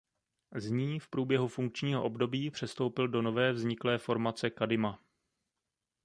Z 0.55 0.69
ní 0.69 0.99
v 0.99 1.07
průběhu 1.09 1.47
funkčního 1.47 2.03
období 2.03 2.51
přestoupil 2.51 3.07
do 3.07 3.21
nové 3.21 3.51
vzniklé 3.53 3.97
formace 3.97 4.49
Kadima. 4.49 4.99